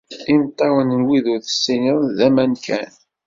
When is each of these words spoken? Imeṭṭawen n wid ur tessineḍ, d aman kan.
Imeṭṭawen 0.31 0.89
n 0.99 1.01
wid 1.07 1.25
ur 1.33 1.39
tessineḍ, 1.41 1.99
d 2.17 2.19
aman 2.27 2.53
kan. 2.65 2.93